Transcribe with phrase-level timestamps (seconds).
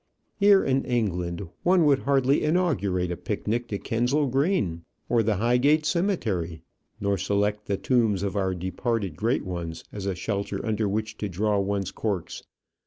[0.35, 5.85] Here, in England, one would hardly inaugurate a picnic to Kensal Green, or the Highgate
[5.85, 6.63] Cemetery,
[6.99, 11.29] nor select the tombs of our departed great ones as a shelter under which to
[11.29, 12.41] draw one's corks.